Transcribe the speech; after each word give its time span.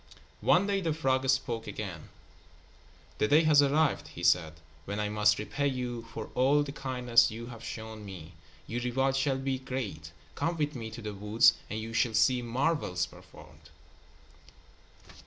One 0.41 0.65
day 0.65 0.81
the 0.81 0.93
frog 0.95 1.29
spoke 1.29 1.67
again. 1.67 2.09
"The 3.19 3.27
day 3.27 3.43
has 3.43 3.61
arrived," 3.61 4.07
he 4.07 4.23
said, 4.23 4.53
"when 4.85 4.99
I 4.99 5.09
must 5.09 5.37
repay 5.37 5.67
you 5.67 6.07
for 6.11 6.31
all 6.33 6.63
the 6.63 6.71
kindness 6.71 7.29
you 7.29 7.45
have 7.53 7.63
shown 7.63 8.03
me. 8.03 8.33
Your 8.65 8.81
reward 8.81 9.15
shall 9.15 9.37
be 9.37 9.59
great. 9.59 10.11
Come 10.33 10.57
with 10.57 10.73
me 10.75 10.89
to 10.89 11.03
the 11.03 11.13
woods 11.13 11.53
and 11.69 11.79
you 11.79 11.93
shall 11.93 12.15
see 12.15 12.41
marvels 12.41 13.05
performed." 13.05 13.69